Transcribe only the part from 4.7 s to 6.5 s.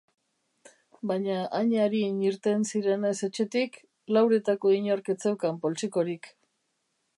inork ez zeukan poltsikorik.